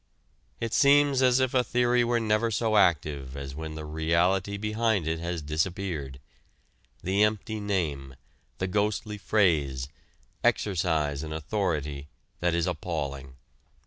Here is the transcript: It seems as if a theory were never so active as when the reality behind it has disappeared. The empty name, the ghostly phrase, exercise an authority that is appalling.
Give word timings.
It 0.59 0.73
seems 0.73 1.21
as 1.21 1.39
if 1.39 1.53
a 1.53 1.63
theory 1.63 2.03
were 2.03 2.19
never 2.19 2.49
so 2.49 2.75
active 2.75 3.37
as 3.37 3.53
when 3.53 3.75
the 3.75 3.85
reality 3.85 4.57
behind 4.57 5.07
it 5.07 5.19
has 5.19 5.43
disappeared. 5.43 6.19
The 7.03 7.21
empty 7.21 7.59
name, 7.59 8.15
the 8.57 8.65
ghostly 8.65 9.19
phrase, 9.19 9.89
exercise 10.43 11.21
an 11.21 11.31
authority 11.31 12.07
that 12.39 12.55
is 12.55 12.65
appalling. 12.65 13.35